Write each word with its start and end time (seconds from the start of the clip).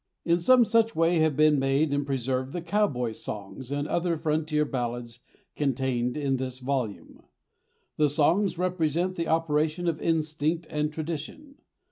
In 0.25 0.39
some 0.39 0.65
such 0.65 0.95
way 0.95 1.19
have 1.19 1.35
been 1.35 1.59
made 1.59 1.93
and 1.93 2.07
preserved 2.07 2.53
the 2.53 2.61
cowboy 2.63 3.11
songs 3.11 3.71
and 3.71 3.87
other 3.87 4.17
frontier 4.17 4.65
ballads 4.65 5.19
contained 5.55 6.17
in 6.17 6.37
this 6.37 6.57
volume. 6.57 7.21
The 7.97 8.09
songs 8.09 8.57
represent 8.57 9.13
the 9.15 9.27
operation 9.27 9.87
of 9.87 10.01
instinct 10.01 10.65
and 10.71 10.91
tradition. 10.91 11.57